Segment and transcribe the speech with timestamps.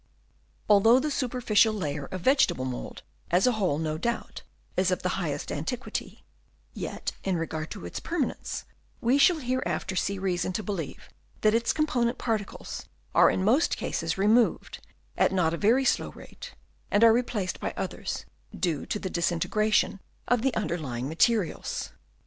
[0.67, 4.41] Although the superficial layer of vegetable mould as a whole no doubt
[4.75, 6.23] is of the highest antiquity,
[6.73, 8.65] yet in regard to its permanence,
[8.99, 11.07] we shall here after see reason to believe
[11.41, 14.81] that its component particles are in most cases removed
[15.19, 16.55] at not a very slow rate,
[16.89, 18.25] and are replaced by others
[18.59, 21.91] due to the disintegration of the underlying materials.